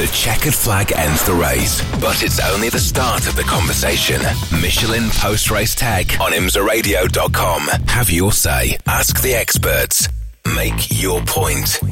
The 0.00 0.06
checkered 0.06 0.54
flag 0.54 0.94
ends 0.96 1.26
the 1.26 1.34
race, 1.34 1.82
but 2.00 2.22
it's 2.22 2.40
only 2.40 2.70
the 2.70 2.78
start 2.78 3.28
of 3.28 3.36
the 3.36 3.42
conversation. 3.42 4.18
Michelin 4.62 5.10
post 5.10 5.50
race 5.50 5.74
tech 5.74 6.18
on 6.18 6.32
imsaradio.com. 6.32 7.66
Have 7.86 8.08
your 8.08 8.32
say. 8.32 8.78
Ask 8.86 9.20
the 9.20 9.34
experts. 9.34 10.08
Make 10.56 11.02
your 11.02 11.20
point. 11.20 11.82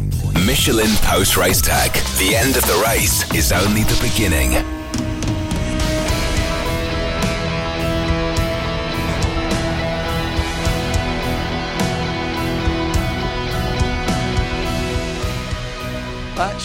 Michelin 0.46 0.88
post 1.02 1.36
race 1.36 1.60
tech. 1.60 1.92
The 2.16 2.34
end 2.34 2.56
of 2.56 2.62
the 2.62 2.82
race 2.86 3.30
is 3.34 3.52
only 3.52 3.82
the 3.82 4.00
beginning. 4.00 4.77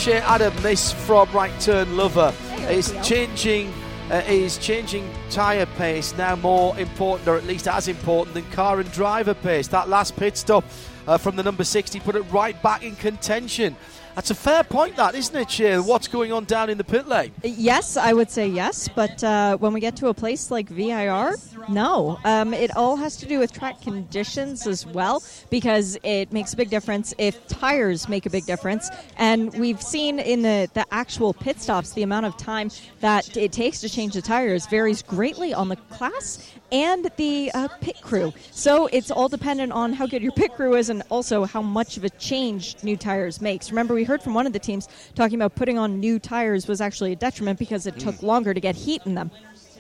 Uh, 0.03 0.05
Shea 0.05 0.20
Adam, 0.20 0.53
this 0.57 0.91
from 0.91 1.31
Right 1.31 1.57
Turn 1.62 1.95
Lover 1.95 2.34
is 2.70 2.93
changing. 3.03 3.73
Uh, 4.12 4.21
is 4.27 4.57
changing 4.57 5.09
tyre 5.33 5.65
pace 5.65 6.15
now 6.15 6.35
more 6.35 6.77
important, 6.77 7.27
or 7.27 7.35
at 7.35 7.45
least 7.45 7.67
as 7.67 7.87
important, 7.87 8.35
than 8.35 8.43
car 8.51 8.79
and 8.79 8.91
driver 8.91 9.33
pace. 9.33 9.67
That 9.67 9.89
last 9.89 10.15
pit 10.15 10.37
stop 10.37 10.63
uh, 11.07 11.17
from 11.17 11.35
the 11.35 11.41
number 11.41 11.63
60 11.63 11.99
put 12.01 12.15
it 12.15 12.21
right 12.31 12.61
back 12.61 12.83
in 12.83 12.95
contention. 12.95 13.75
That's 14.15 14.29
a 14.29 14.35
fair 14.35 14.63
point, 14.63 14.95
that 14.98 15.15
isn't 15.15 15.35
it, 15.35 15.49
Shea? 15.49 15.79
What's 15.79 16.07
going 16.07 16.31
on 16.31 16.45
down 16.45 16.70
in 16.70 16.77
the 16.77 16.84
pit 16.84 17.07
lane? 17.07 17.31
Yes, 17.41 17.98
I 17.98 18.13
would 18.13 18.29
say 18.29 18.48
yes, 18.48 18.87
but 18.87 19.23
uh, 19.23 19.57
when 19.57 19.73
we 19.73 19.79
get 19.79 19.95
to 19.98 20.07
a 20.09 20.13
place 20.13 20.51
like 20.51 20.70
VIR, 20.70 21.35
no. 21.68 22.20
Um, 22.23 22.53
it 22.53 22.75
all 22.77 22.95
has 22.95 23.18
to 23.18 23.25
do 23.25 23.40
with 23.40 23.51
track 23.51 23.81
conditions 23.81 24.68
as 24.68 24.85
well, 24.85 25.23
because 25.49 25.97
it 26.03 26.31
makes 26.31 26.53
a 26.53 26.57
big 26.57 26.70
difference 26.70 27.15
if 27.18 27.47
tires 27.47 28.07
make 28.07 28.27
a 28.27 28.29
big 28.29 28.45
difference. 28.45 28.87
And 29.18 29.51
we've 29.55 29.81
seen 29.81 30.20
in 30.20 30.43
the, 30.43 30.70
the 30.75 30.85
actual 30.91 31.34
pit 31.34 31.59
stops, 31.59 31.93
the 31.93 32.03
amount 32.03 32.27
of 32.27 32.37
time 32.37 32.70
that 32.99 33.35
it 33.35 33.51
takes 33.51 33.81
to 33.81 33.90
change 33.90 34.13
the 34.13 34.21
tires 34.21 34.68
varies 34.68 35.01
greatly 35.01 35.23
on 35.32 35.70
the 35.70 35.77
class 35.90 36.52
and 36.71 37.10
the 37.16 37.49
uh, 37.54 37.70
pit 37.79 38.02
crew. 38.02 38.34
So 38.52 38.88
it's 38.88 39.10
all 39.10 39.30
dependent 39.30 39.71
on 39.71 39.93
how 39.93 40.05
good 40.05 40.21
your 40.21 40.34
pit 40.34 40.54
crew 40.54 40.76
is 40.76 40.90
and 40.90 41.02
also 41.10 41.46
how 41.46 41.62
much 41.62 41.96
of 41.96 42.04
a 42.04 42.10
change 42.10 42.76
new 42.84 42.98
tires 42.98 43.40
makes. 43.40 43.71
Remember, 43.71 43.93
we 43.93 44.04
heard 44.04 44.21
from 44.21 44.34
one 44.34 44.46
of 44.46 44.54
the 44.54 44.60
teams 44.60 44.90
talking 45.15 45.35
about 45.35 45.55
putting 45.55 45.77
on 45.77 45.99
new 45.99 46.20
tires 46.20 46.68
was 46.68 46.82
actually 46.82 47.13
a 47.13 47.15
detriment 47.15 47.57
because 47.57 47.88
it 47.88 47.98
took 47.99 48.21
longer 48.21 48.54
to 48.54 48.60
get 48.60 48.76
heat 48.76 49.02
in 49.05 49.15
them. 49.15 49.32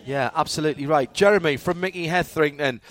Yeah, 0.05 0.31
absolutely 0.35 0.85
right. 0.85 1.13
Jeremy 1.13 1.57
from 1.57 1.79
Mickey 1.79 2.07
Hetherington. 2.07 2.81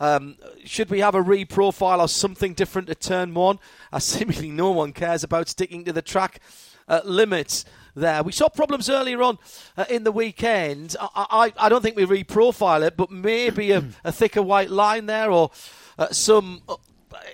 Um, 0.00 0.36
should 0.64 0.90
we 0.90 1.00
have 1.00 1.14
a 1.14 1.22
re-profile 1.22 2.00
or 2.00 2.08
something 2.08 2.54
different 2.54 2.88
to 2.88 2.94
turn 2.94 3.34
one? 3.34 3.58
As 3.92 4.04
seemingly 4.04 4.50
no 4.50 4.70
one 4.70 4.92
cares 4.92 5.24
about 5.24 5.48
sticking 5.48 5.84
to 5.84 5.92
the 5.92 6.02
track 6.02 6.40
uh, 6.88 7.00
limits 7.04 7.64
there. 8.00 8.22
We 8.22 8.32
saw 8.32 8.48
problems 8.48 8.88
earlier 8.88 9.22
on 9.22 9.38
uh, 9.76 9.84
in 9.88 10.04
the 10.04 10.12
weekend. 10.12 10.96
I, 11.00 11.52
I, 11.58 11.66
I 11.66 11.68
don't 11.68 11.82
think 11.82 11.96
we 11.96 12.04
re-profile 12.04 12.82
it, 12.82 12.96
but 12.96 13.10
maybe 13.10 13.72
a, 13.72 13.84
a 14.04 14.12
thicker 14.12 14.42
white 14.42 14.70
line 14.70 15.06
there 15.06 15.30
or 15.30 15.50
uh, 15.98 16.08
some 16.10 16.62
uh, 16.68 16.76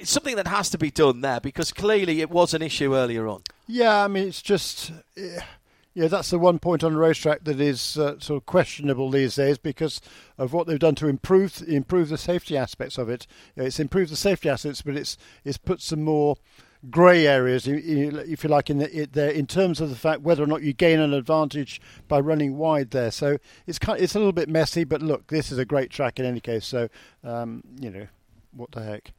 something 0.02 0.36
that 0.36 0.46
has 0.46 0.70
to 0.70 0.78
be 0.78 0.90
done 0.90 1.20
there 1.20 1.40
because 1.40 1.72
clearly 1.72 2.20
it 2.20 2.30
was 2.30 2.54
an 2.54 2.62
issue 2.62 2.94
earlier 2.94 3.26
on. 3.26 3.42
Yeah, 3.66 4.04
I 4.04 4.08
mean, 4.08 4.28
it's 4.28 4.42
just. 4.42 4.92
Yeah, 5.96 6.08
that's 6.08 6.30
the 6.30 6.40
one 6.40 6.58
point 6.58 6.82
on 6.82 6.94
the 6.94 6.98
racetrack 6.98 7.44
that 7.44 7.60
is 7.60 7.97
uh, 7.97 8.19
sort 8.19 8.42
of 8.42 8.47
questionable 8.47 9.10
these 9.10 9.36
days 9.36 9.58
because 9.58 10.00
of 10.36 10.53
what 10.53 10.66
they've 10.66 10.76
done 10.76 10.97
to 10.97 11.06
improve 11.06 11.62
improve 11.69 12.08
the 12.08 12.19
safety 12.19 12.56
aspects 12.56 12.98
of 12.98 13.08
it. 13.08 13.28
It's 13.54 13.78
improved 13.78 14.10
the 14.10 14.16
safety 14.16 14.48
aspects, 14.48 14.82
but 14.82 14.97
it's 14.97 15.16
it's 15.44 15.56
put 15.56 15.80
some 15.80 16.03
more 16.03 16.36
grey 16.91 17.27
areas, 17.27 17.67
if 17.67 18.45
you 18.45 18.50
like, 18.50 18.71
in 18.71 18.78
the, 18.78 19.03
it, 19.03 19.12
there 19.12 19.31
in 19.31 19.47
terms 19.47 19.81
of 19.81 19.91
the 19.91 19.97
fact 19.97 20.22
whether 20.22 20.43
or 20.43 20.47
not 20.47 20.62
you 20.62 20.72
gain 20.72 21.00
an 21.00 21.12
advantage 21.15 21.81
by 22.09 22.21
running 22.21 22.56
wide 22.56 22.91
there. 22.91 23.11
So 23.11 23.39
it's 23.67 23.78
kind, 23.78 24.00
it's 24.00 24.15
a 24.15 24.19
little 24.19 24.33
bit 24.33 24.49
messy, 24.49 24.84
but 24.84 25.03
look, 25.03 25.28
this 25.28 25.50
is 25.50 25.59
a 25.59 25.65
great 25.65 25.91
track 25.91 26.19
in 26.19 26.27
any 26.27 26.41
case. 26.41 26.67
So 26.67 26.89
um, 27.22 27.62
you 27.81 27.91
know, 27.91 28.06
what 28.53 28.72
the 28.72 28.83
heck. 28.83 29.12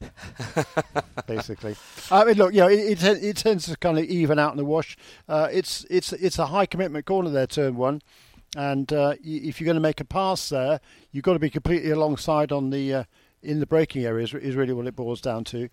basically. 1.26 1.76
I 2.10 2.24
mean, 2.24 2.36
look, 2.36 2.52
you 2.52 2.60
know, 2.60 2.68
it, 2.68 3.02
it, 3.02 3.24
it 3.24 3.36
tends 3.36 3.66
to 3.66 3.76
kind 3.76 3.98
of 3.98 4.04
even 4.04 4.38
out 4.38 4.52
in 4.52 4.56
the 4.56 4.64
wash. 4.64 4.96
Uh, 5.28 5.48
it's 5.50 5.84
it's 5.90 6.12
it's 6.12 6.38
a 6.38 6.46
high 6.46 6.66
commitment 6.66 7.06
corner 7.06 7.30
there, 7.30 7.46
turn 7.46 7.76
one, 7.76 8.02
and 8.56 8.92
uh, 8.92 9.14
y- 9.24 9.40
if 9.44 9.60
you're 9.60 9.66
going 9.66 9.76
to 9.76 9.80
make 9.80 10.00
a 10.00 10.04
pass 10.04 10.48
there, 10.48 10.80
you've 11.10 11.24
got 11.24 11.34
to 11.34 11.38
be 11.38 11.50
completely 11.50 11.90
alongside 11.90 12.52
on 12.52 12.70
the 12.70 12.94
uh, 12.94 13.04
in 13.42 13.60
the 13.60 13.66
braking 13.66 14.04
area. 14.04 14.24
Is, 14.24 14.34
is 14.34 14.56
really 14.56 14.72
what 14.72 14.86
it 14.86 14.96
boils 14.96 15.20
down 15.20 15.44
to, 15.44 15.68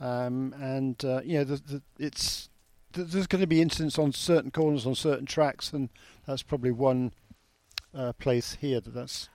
um, 0.00 0.54
and 0.60 1.04
uh, 1.04 1.20
you 1.24 1.38
know, 1.38 1.44
the, 1.44 1.56
the, 1.56 1.82
it's 1.98 2.48
there's 2.92 3.26
going 3.26 3.40
to 3.40 3.46
be 3.46 3.62
incidents 3.62 3.98
on 3.98 4.12
certain 4.12 4.50
corners 4.50 4.86
on 4.86 4.94
certain 4.94 5.26
tracks, 5.26 5.72
and 5.72 5.88
that's 6.26 6.42
probably 6.42 6.70
one 6.70 7.12
uh, 7.94 8.12
place 8.14 8.58
here 8.60 8.80
that 8.80 8.94
that's 8.94 9.28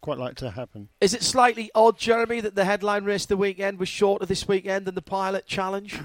quite 0.00 0.18
like 0.18 0.34
to 0.36 0.50
happen. 0.50 0.88
Is 1.00 1.14
it 1.14 1.22
slightly 1.22 1.70
odd, 1.74 1.98
Jeremy, 1.98 2.40
that 2.40 2.54
the 2.54 2.64
headline 2.64 3.04
race 3.04 3.26
the 3.26 3.36
weekend 3.36 3.78
was 3.78 3.88
shorter 3.88 4.26
this 4.26 4.48
weekend 4.48 4.86
than 4.86 4.94
the 4.94 5.02
Pilot 5.02 5.46
Challenge? 5.46 6.00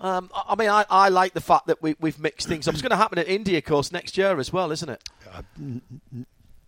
Um, 0.00 0.30
I 0.34 0.56
mean, 0.56 0.68
I, 0.68 0.84
I 0.90 1.10
like 1.10 1.32
the 1.32 1.40
fact 1.40 1.68
that 1.68 1.80
we, 1.80 1.94
we've 2.00 2.18
mixed 2.18 2.48
things 2.48 2.66
up. 2.66 2.74
It's 2.74 2.82
going 2.82 2.90
to 2.90 2.96
happen 2.96 3.18
at 3.18 3.28
Indy, 3.28 3.56
of 3.56 3.64
course, 3.64 3.92
next 3.92 4.18
year 4.18 4.38
as 4.38 4.52
well, 4.52 4.72
isn't 4.72 4.88
it? 4.88 5.08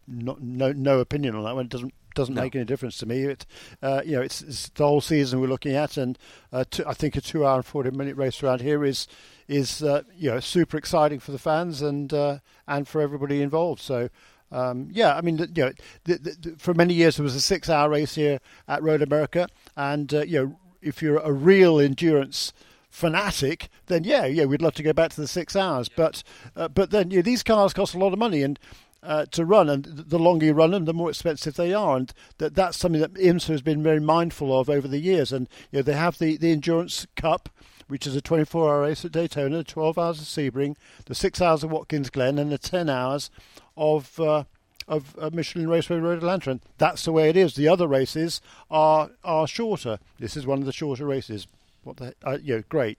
not, 0.07 0.41
no 0.41 0.71
no 0.73 1.01
opinion 1.01 1.35
on 1.35 1.45
that 1.45 1.55
one. 1.55 1.65
It 1.65 1.71
doesn't 1.71 1.95
doesn't 2.15 2.35
No. 2.35 2.43
make 2.43 2.55
any 2.55 2.65
difference 2.65 2.99
to 2.99 3.07
me. 3.07 3.23
It 3.25 3.47
uh, 3.83 4.03
you 4.05 4.13
know 4.17 4.23
it's, 4.23 4.43
it's 4.43 4.69
the 4.71 4.85
whole 4.87 5.01
season 5.01 5.41
we're 5.41 5.47
looking 5.49 5.75
at, 5.75 5.97
and 5.97 6.19
uh, 6.53 6.65
two, 6.71 6.85
I 6.87 6.95
think 6.95 7.17
a 7.17 7.21
two 7.21 7.45
hour 7.47 7.57
and 7.57 7.67
forty 7.67 7.91
minute 7.91 8.17
race 8.17 8.43
around 8.43 8.61
here 8.61 8.85
is 8.85 9.07
is 9.49 9.83
uh, 9.83 10.03
you 10.17 10.31
know 10.31 10.41
super 10.41 10.77
exciting 10.77 11.21
for 11.21 11.33
the 11.33 11.39
fans 11.39 11.83
and 11.83 12.13
uh, 12.13 12.39
and 12.67 12.87
for 12.89 13.01
everybody 13.01 13.43
involved. 13.43 13.81
So. 13.81 14.09
Um, 14.53 14.89
yeah, 14.93 15.17
I 15.17 15.21
mean, 15.21 15.39
you 15.39 15.65
know, 15.65 15.73
the, 16.05 16.15
the, 16.19 16.55
for 16.59 16.75
many 16.75 16.95
years 16.95 17.17
there 17.17 17.25
was 17.25 17.35
a 17.35 17.41
six-hour 17.41 17.91
race 17.91 18.15
here 18.15 18.39
at 18.69 18.85
Road 18.85 19.03
America, 19.03 19.49
and 19.77 20.15
uh, 20.15 20.23
you 20.23 20.39
know, 20.39 20.59
if 20.81 21.03
you're 21.03 21.17
a 21.19 21.33
real 21.33 21.81
endurance 21.81 22.53
fanatic, 22.89 23.69
then 23.87 24.05
yeah, 24.05 24.25
yeah, 24.27 24.45
we'd 24.45 24.63
love 24.63 24.75
to 24.75 24.83
go 24.85 24.93
back 24.93 25.11
to 25.11 25.21
the 25.21 25.27
six 25.27 25.57
hours. 25.57 25.89
But 25.89 26.23
uh, 26.55 26.69
but 26.69 26.91
then 26.93 27.11
you 27.11 27.17
know, 27.19 27.23
these 27.23 27.43
cars 27.43 27.73
cost 27.73 27.95
a 27.95 27.99
lot 27.99 28.13
of 28.13 28.19
money, 28.21 28.43
and 28.43 28.57
uh, 29.05 29.27
to 29.27 29.45
run, 29.45 29.69
and 29.69 29.85
the 29.85 30.19
longer 30.19 30.47
you 30.47 30.53
run 30.53 30.71
them, 30.71 30.85
the 30.85 30.95
more 30.95 31.11
expensive 31.11 31.55
they 31.55 31.73
are, 31.75 31.97
and 31.97 32.13
that 32.39 32.55
that's 32.55 32.77
something 32.77 33.01
that 33.01 33.15
IMSA 33.15 33.49
has 33.49 33.63
been 33.63 33.83
very 33.83 34.01
mindful 34.01 34.59
of 34.59 34.69
over 34.71 34.89
the 34.89 34.99
years. 34.99 35.33
And 35.33 35.49
you 35.71 35.79
know, 35.79 35.83
they 35.83 35.95
have 35.95 36.19
the 36.19 36.37
the 36.37 36.53
Endurance 36.53 37.07
Cup. 37.17 37.49
Which 37.87 38.07
is 38.07 38.17
a 38.17 38.23
24-hour 38.23 38.81
race 38.81 39.05
at 39.05 39.13
Daytona, 39.13 39.63
12 39.63 39.99
hours 39.99 40.19
of 40.19 40.25
Sebring, 40.25 40.75
the 41.05 41.15
six 41.15 41.39
hours 41.43 41.63
of 41.63 41.71
Watkins 41.71 42.09
Glen, 42.09 42.39
and 42.39 42.51
the 42.51 42.57
10 42.57 42.89
hours 42.89 43.31
of 43.77 44.19
uh, 44.19 44.45
of 44.89 45.15
uh, 45.21 45.29
Michelin 45.33 45.69
Raceway 45.69 45.99
Road 45.99 46.17
Atlanta. 46.17 46.53
And 46.53 46.61
that's 46.79 47.05
the 47.05 47.13
way 47.13 47.29
it 47.29 47.37
is. 47.37 47.55
The 47.57 47.69
other 47.69 47.87
races 47.87 48.41
are 48.71 49.11
are 49.23 49.47
shorter. 49.47 49.99
This 50.19 50.35
is 50.35 50.47
one 50.47 50.61
of 50.61 50.65
the 50.65 50.73
shorter 50.73 51.05
races. 51.05 51.47
What 51.83 51.99
the 51.99 52.15
uh, 52.25 52.39
you 52.43 52.57
know, 52.57 52.63
great. 52.71 52.99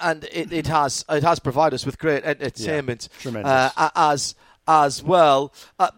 and 0.00 0.24
it, 0.32 0.52
it 0.52 0.66
has 0.68 1.04
it 1.08 1.24
has 1.24 1.40
provided 1.40 1.74
us 1.74 1.84
with 1.84 1.98
great 1.98 2.22
entertainment 2.24 3.08
tremendous. 3.18 3.72
uh, 3.76 3.90
as 3.96 4.36
as 4.70 5.02
well. 5.02 5.52
Uh, 5.80 5.90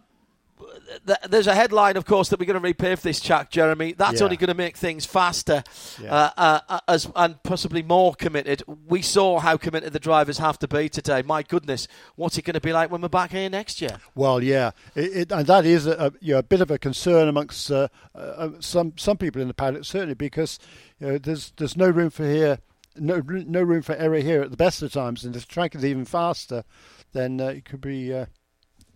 th- 1.06 1.18
there's 1.28 1.46
a 1.46 1.54
headline, 1.54 1.96
of 1.98 2.04
course, 2.06 2.30
that 2.30 2.40
we're 2.40 2.46
going 2.46 2.60
to 2.62 2.74
repave 2.74 3.02
this 3.02 3.20
track, 3.20 3.50
Jeremy. 3.50 3.92
That's 3.92 4.20
Yeah. 4.20 4.24
only 4.24 4.36
going 4.38 4.48
to 4.48 4.54
make 4.54 4.76
things 4.78 5.04
faster 5.04 5.62
Yeah. 6.00 6.14
uh, 6.14 6.30
uh, 6.36 6.60
uh, 6.68 6.80
as 6.88 7.10
and 7.14 7.42
possibly 7.42 7.82
more 7.82 8.14
committed. 8.14 8.62
We 8.88 9.02
saw 9.02 9.40
how 9.40 9.56
committed 9.58 9.92
the 9.92 9.98
drivers 9.98 10.38
have 10.38 10.58
to 10.60 10.68
be 10.68 10.88
today. 10.88 11.20
My 11.22 11.42
goodness, 11.42 11.86
what's 12.16 12.38
it 12.38 12.42
going 12.42 12.54
to 12.54 12.60
be 12.60 12.72
like 12.72 12.90
when 12.90 13.02
we're 13.02 13.08
back 13.08 13.32
here 13.32 13.50
next 13.50 13.82
year? 13.82 13.98
Well, 14.14 14.42
yeah, 14.42 14.70
it, 14.94 15.16
it, 15.16 15.32
and 15.32 15.46
that 15.46 15.66
is 15.66 15.86
a, 15.86 15.92
a, 16.06 16.12
you 16.20 16.32
know, 16.32 16.38
a 16.38 16.42
bit 16.42 16.62
of 16.62 16.70
a 16.70 16.78
concern 16.78 17.28
amongst 17.28 17.70
uh, 17.70 17.88
uh, 18.14 18.50
some 18.60 18.94
some 18.96 19.18
people 19.18 19.42
in 19.42 19.48
the 19.48 19.54
paddock, 19.54 19.84
certainly 19.84 20.14
because 20.14 20.58
you 20.98 21.06
know, 21.08 21.18
there's 21.18 21.52
there's 21.58 21.76
no 21.76 21.90
room 21.90 22.08
for 22.10 22.24
here, 22.24 22.58
no 22.96 23.20
no 23.26 23.62
room 23.62 23.82
for 23.82 23.94
error 23.96 24.20
here 24.20 24.40
at 24.42 24.50
the 24.50 24.56
best 24.56 24.82
of 24.82 24.92
times, 24.92 25.24
and 25.24 25.36
if 25.36 25.46
the 25.46 25.52
track 25.52 25.74
is 25.74 25.84
even 25.84 26.04
faster, 26.06 26.64
then 27.12 27.40
uh, 27.40 27.46
it 27.48 27.64
could 27.66 27.80
be. 27.82 28.12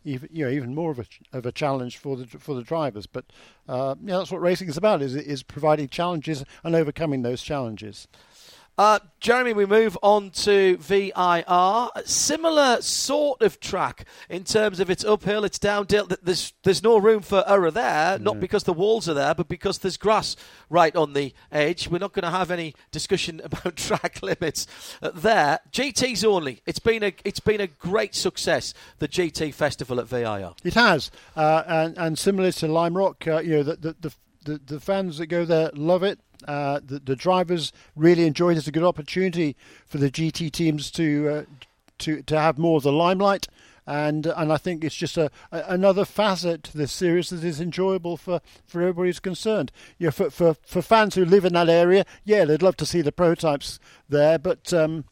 Even, 0.07 0.29
you 0.33 0.45
know, 0.45 0.51
even 0.51 0.75
more 0.75 0.93
of 0.93 1.01
a 1.01 1.05
of 1.33 1.45
a 1.45 1.53
challenge 1.53 1.99
for 1.99 2.17
the 2.17 2.27
for 2.27 2.55
the 2.55 2.63
drivers, 2.63 3.07
but 3.07 3.25
uh, 3.69 3.97
yeah, 4.05 4.19
that's 4.19 4.31
what 4.31 4.41
racing 4.41 4.69
is 4.69 4.77
about: 4.77 5.03
is 5.03 5.17
is 5.17 5.43
providing 5.43 5.89
challenges 5.89 6.45
and 6.63 6.77
overcoming 6.77 7.23
those 7.23 7.43
challenges. 7.43 8.07
Uh, 8.79 8.99
Jeremy, 9.21 9.55
we 9.55 9.65
move 9.65 9.97
on 10.03 10.31
to 10.31 10.77
VIR. 10.77 11.89
Similar 12.05 12.83
sort 12.83 13.41
of 13.41 13.59
track 13.59 14.07
in 14.29 14.45
terms 14.45 14.81
of 14.81 14.91
it's 14.91 15.05
uphill, 15.05 15.45
it's 15.45 15.59
downhill. 15.59 16.09
There's 16.23 16.53
there's 16.63 16.83
no 16.83 16.99
room 16.99 17.23
for 17.23 17.43
error 17.47 17.71
there, 17.71 18.19
not 18.19 18.39
because 18.39 18.65
the 18.65 18.75
walls 18.75 19.09
are 19.09 19.15
there, 19.15 19.35
but 19.35 19.49
because 19.49 19.79
there's 19.79 19.97
grass 19.97 20.37
right 20.69 20.95
on 20.95 21.15
the 21.15 21.33
edge. 21.51 21.89
We're 21.89 21.99
not 21.99 22.13
going 22.13 22.25
to 22.25 22.31
have 22.31 22.51
any 22.51 22.75
discussion 22.91 23.41
about 23.45 23.77
track 23.77 24.23
limits 24.23 24.67
uh, 25.01 25.11
there. 25.15 25.61
GT's 25.73 26.23
only. 26.23 26.61
It's 26.67 26.79
been 26.79 27.03
a 27.03 27.15
it's 27.25 27.41
been 27.41 27.63
a 27.63 27.67
great 27.67 28.15
success. 28.15 28.75
The 28.99 29.09
GT 29.09 29.55
Festival 29.55 30.01
at 30.01 30.07
VIR. 30.07 30.53
It 30.65 30.75
has, 30.75 31.11
uh, 31.35 31.63
and 31.67 31.97
and 31.97 32.19
similar 32.19 32.53
to 32.53 32.69
Lime 32.69 32.97
Rock, 32.97 33.27
uh, 33.27 33.39
you 33.39 33.57
know 33.57 33.63
the, 33.63 33.97
the 33.99 34.15
the, 34.47 34.59
the 34.65 34.81
fans 34.81 35.19
that 35.19 35.27
go 35.27 35.45
there 35.45 35.71
love 35.75 36.03
it. 36.03 36.21
Uh, 36.47 36.81
the, 36.85 36.99
the 36.99 37.17
drivers 37.17 37.73
really 37.95 38.27
enjoyed 38.27 38.57
it. 38.57 38.59
It's 38.59 38.69
a 38.69 38.73
good 38.73 38.83
opportunity 38.83 39.57
for 39.87 39.99
the 39.99 40.11
GT 40.11 40.51
teams 40.53 40.91
to 40.93 41.29
uh, 41.29 41.43
to 41.99 42.23
to 42.23 42.39
have 42.39 42.59
more 42.59 42.79
of 42.79 42.83
the 42.83 42.93
limelight, 42.93 43.49
and 43.87 44.27
and 44.27 44.53
I 44.53 44.57
think 44.57 44.85
it's 44.85 44.97
just 44.97 45.17
a, 45.17 45.31
a, 45.53 45.65
another 45.69 46.05
facet 46.05 46.63
to 46.65 46.77
this 46.77 46.93
series 46.93 47.31
that 47.31 47.45
is 47.45 47.61
enjoyable 47.61 48.17
for, 48.17 48.41
for 48.67 48.81
everybody 48.81 49.09
who's 49.09 49.21
concerned. 49.21 49.73
You 49.99 50.09
know, 50.09 50.11
for, 50.11 50.31
for 50.31 50.55
for 50.67 50.83
fans 50.83 51.15
who 51.15 51.25
live 51.25 51.45
in 51.45 51.55
that 51.55 51.69
area, 51.69 52.05
yeah, 52.25 52.45
they'd 52.45 52.63
love 52.63 52.77
to 52.79 52.87
see 52.87 53.03
the 53.03 53.13
prototypes 53.13 53.79
there, 54.09 54.39
but. 54.39 54.73
Um, 54.73 55.05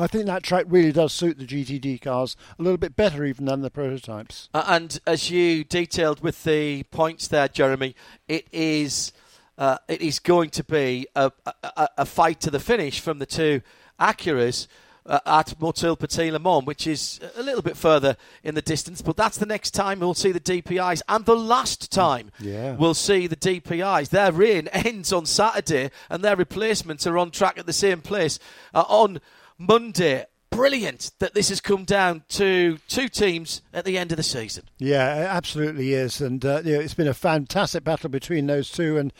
I 0.00 0.06
think 0.06 0.26
that 0.26 0.44
track 0.44 0.66
really 0.68 0.92
does 0.92 1.12
suit 1.12 1.38
the 1.38 1.44
GTD 1.44 2.00
cars 2.00 2.36
a 2.56 2.62
little 2.62 2.78
bit 2.78 2.94
better 2.94 3.24
even 3.24 3.46
than 3.46 3.62
the 3.62 3.70
prototypes. 3.70 4.48
Uh, 4.54 4.62
and 4.68 5.00
as 5.08 5.28
you 5.28 5.64
detailed 5.64 6.20
with 6.20 6.44
the 6.44 6.84
points 6.84 7.26
there, 7.26 7.48
Jeremy, 7.48 7.96
it 8.28 8.46
is 8.52 9.12
uh, 9.58 9.76
it 9.88 10.00
is 10.00 10.20
going 10.20 10.50
to 10.50 10.64
be 10.64 11.06
a, 11.14 11.30
a, 11.62 11.88
a, 11.98 12.06
fight 12.06 12.40
to 12.40 12.50
the 12.50 12.60
finish 12.60 13.00
from 13.00 13.18
the 13.18 13.26
two 13.26 13.60
Acuras. 14.00 14.68
Uh, 15.06 15.20
at 15.24 15.58
Motul 15.58 15.98
Petit 15.98 16.30
Le 16.30 16.38
Mans, 16.38 16.66
which 16.66 16.86
is 16.86 17.18
a 17.34 17.42
little 17.42 17.62
bit 17.62 17.78
further 17.78 18.14
in 18.44 18.54
the 18.54 18.60
distance, 18.60 19.00
but 19.00 19.16
that's 19.16 19.38
the 19.38 19.46
next 19.46 19.70
time 19.70 20.00
we'll 20.00 20.12
see 20.12 20.32
the 20.32 20.40
DPIs, 20.40 21.00
and 21.08 21.24
the 21.24 21.34
last 21.34 21.90
time 21.90 22.30
yeah. 22.38 22.74
we'll 22.74 22.92
see 22.92 23.26
the 23.26 23.34
DPIs. 23.34 24.10
Their 24.10 24.32
reign 24.32 24.68
ends 24.72 25.10
on 25.10 25.24
Saturday, 25.24 25.92
and 26.10 26.22
their 26.22 26.36
replacements 26.36 27.06
are 27.06 27.16
on 27.16 27.30
track 27.30 27.56
at 27.56 27.64
the 27.64 27.72
same 27.72 28.02
place 28.02 28.38
uh, 28.74 28.84
on 28.86 29.22
Monday. 29.56 30.26
Brilliant 30.58 31.12
that 31.20 31.34
this 31.34 31.50
has 31.50 31.60
come 31.60 31.84
down 31.84 32.24
to 32.30 32.78
two 32.88 33.08
teams 33.08 33.62
at 33.72 33.84
the 33.84 33.96
end 33.96 34.10
of 34.10 34.16
the 34.16 34.24
season. 34.24 34.64
Yeah, 34.78 35.14
it 35.14 35.26
absolutely 35.26 35.92
is, 35.92 36.20
and 36.20 36.44
uh, 36.44 36.62
you 36.64 36.72
know, 36.72 36.80
it's 36.80 36.94
been 36.94 37.06
a 37.06 37.14
fantastic 37.14 37.84
battle 37.84 38.10
between 38.10 38.48
those 38.48 38.68
two, 38.68 38.98
and 38.98 39.12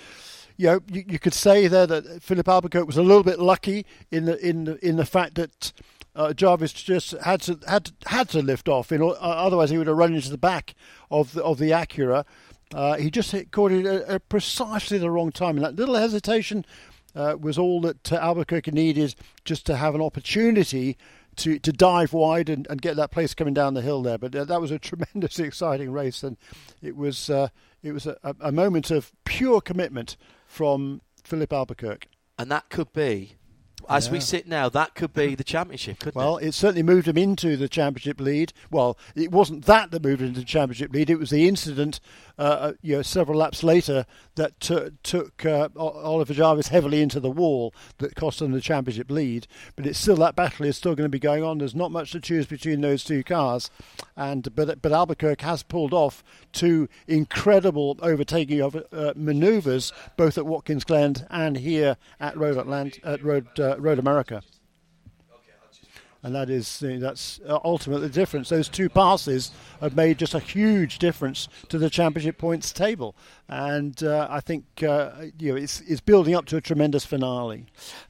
you 0.57 0.67
know, 0.67 0.81
you, 0.91 1.05
you 1.07 1.21
could 1.21 1.33
say 1.33 1.69
there 1.69 1.87
that 1.87 2.25
Filipe 2.25 2.49
Albuquerque 2.49 2.89
was 2.89 2.97
a 2.97 3.05
little 3.05 3.23
bit 3.23 3.39
lucky 3.39 3.87
in 4.11 4.25
the 4.25 4.37
in 4.45 4.65
the, 4.65 4.85
in 4.85 4.97
the 4.97 5.07
fact 5.07 5.37
that 5.37 5.73
uh, 6.17 6.33
Jarvis 6.33 6.73
just 6.73 7.13
had 7.19 7.41
to 7.43 7.61
had 7.69 7.93
had 8.07 8.29
to 8.31 8.43
lift 8.43 8.69
off. 8.69 8.91
In, 8.91 9.01
uh, 9.01 9.13
otherwise, 9.13 9.71
he 9.71 9.79
would 9.79 9.87
have 9.87 9.97
run 9.97 10.15
into 10.15 10.31
the 10.31 10.39
back 10.39 10.75
of 11.09 11.35
the, 11.35 11.45
of 11.45 11.59
the 11.59 11.71
Acura. 11.71 12.25
Uh, 12.75 12.97
he 12.97 13.13
just 13.13 13.31
hit, 13.31 13.53
caught 13.53 13.71
it 13.71 13.87
at, 13.87 14.03
at, 14.09 14.29
precisely 14.29 14.99
the 14.99 15.09
wrong 15.09 15.31
time, 15.31 15.57
and 15.57 15.65
that 15.65 15.77
little 15.77 15.95
hesitation 15.95 16.67
uh, 17.15 17.37
was 17.39 17.59
all 17.59 17.81
that 17.83 18.13
uh, 18.13 18.17
Albuquerque 18.17 18.73
needed 18.73 19.15
just 19.45 19.65
to 19.67 19.77
have 19.77 19.95
an 19.95 20.03
opportunity 20.03 20.97
to, 21.39 21.59
to 21.59 21.73
dive 21.73 22.13
wide 22.13 22.49
and, 22.49 22.67
and 22.69 22.83
get 22.83 22.97
that 22.97 23.11
place 23.11 23.35
coming 23.35 23.55
down 23.55 23.75
the 23.75 23.83
hill 23.83 24.03
there. 24.03 24.19
But 24.19 24.35
uh, 24.35 24.45
that 24.45 24.61
was 24.61 24.71
a 24.71 24.79
tremendously 24.79 25.47
exciting 25.47 25.91
race, 25.91 26.23
and 26.23 26.37
it 26.83 26.97
was 26.97 27.31
uh, 27.31 27.49
it 27.83 27.93
was 27.93 28.07
a, 28.07 28.17
a, 28.41 28.53
moment 28.53 28.91
of 28.91 29.13
pure 29.25 29.61
commitment 29.61 30.17
from 30.47 31.01
Filipe 31.23 31.53
Albuquerque. 31.53 32.09
And 32.39 32.51
that 32.51 32.69
could 32.71 32.93
be 32.93 33.37
as 33.89 34.07
yeah. 34.07 34.13
we 34.13 34.21
sit 34.21 34.47
now, 34.47 34.69
that 34.69 34.95
could 34.95 35.13
be 35.13 35.35
the 35.35 35.45
championship, 35.45 35.99
couldn't 36.01 36.15
well, 36.15 36.37
it? 36.37 36.41
Well, 36.41 36.49
it 36.49 36.53
certainly 36.53 36.83
moved 36.83 37.09
him 37.09 37.19
into 37.19 37.57
the 37.57 37.69
championship 37.69 38.21
lead. 38.21 38.53
Well, 38.71 38.99
it 39.15 39.33
wasn't 39.33 39.65
that 39.65 39.91
that 39.91 40.03
moved 40.03 40.21
him 40.21 40.29
into 40.29 40.41
the 40.41 40.47
championship 40.47 40.93
lead. 40.93 41.11
It 41.11 41.19
was 41.19 41.31
the 41.31 41.49
incident, 41.49 42.01
uh, 42.39 42.43
uh 42.43 42.73
you 42.83 42.97
know, 42.97 43.03
several 43.03 43.39
laps 43.39 43.63
later 43.63 44.07
that 44.35 44.59
t- 44.61 44.91
took 45.03 45.45
uh, 45.45 45.69
Oliver 45.77 46.35
Jarvis 46.35 46.69
heavily 46.69 47.03
into 47.03 47.21
the 47.21 47.31
wall 47.31 47.75
that 47.99 48.15
cost 48.15 48.43
him 48.43 48.53
the 48.53 48.61
championship 48.61 49.11
lead. 49.11 49.47
But 49.77 49.87
it's 49.87 49.99
still 49.99 50.17
that 50.17 50.37
battle 50.37 50.67
is 50.67 50.77
still 50.77 50.95
going 50.95 51.07
to 51.07 51.11
be 51.11 51.19
going 51.19 51.43
on. 51.43 51.59
There's 51.59 51.75
not 51.75 51.91
much 51.91 52.13
to 52.13 52.21
choose 52.21 52.47
between 52.47 52.81
those 52.81 53.05
two 53.05 53.23
cars, 53.25 53.71
and 54.17 54.55
but 54.55 54.81
but 54.83 54.93
Albuquerque 54.93 55.45
has 55.45 55.63
pulled 55.63 55.95
off 55.95 56.23
two 56.53 56.89
incredible 57.07 57.99
overtaking 58.03 58.61
of 58.61 58.77
uh, 58.93 59.13
manoeuvres, 59.17 59.93
both 60.17 60.39
at 60.39 60.47
Watkins 60.47 60.85
Glen 60.85 61.15
and 61.31 61.57
here 61.57 61.97
at 62.21 62.37
Road 62.37 62.57
Atlant- 62.57 63.01
at 63.05 63.23
Road. 63.23 63.49
Uh, 63.59 63.78
Road 63.79 63.99
America. 63.99 64.43
And 66.23 66.35
that 66.35 66.51
is 66.51 66.81
that's 66.81 67.41
uh, 67.47 67.61
ultimately 67.65 68.09
the 68.09 68.13
difference. 68.13 68.49
Those 68.49 68.69
two 68.69 68.89
passes 68.89 69.53
have 69.81 69.95
made 69.95 70.19
just 70.19 70.35
a 70.35 70.41
huge 70.41 70.99
difference 70.99 71.49
to 71.69 71.79
the 71.79 71.89
championship 71.89 72.39
points 72.39 72.73
table 72.73 73.15
and 73.49 74.03
uh, 74.03 74.27
I 74.31 74.41
think 74.41 74.65
uh, 74.83 75.11
you 75.39 75.53
know 75.53 75.57
it's, 75.57 75.81
it's 75.81 76.03
building 76.03 76.35
up 76.35 76.45
to 76.47 76.57
a 76.57 76.61
tremendous 76.61 77.07
finale. 77.07 77.67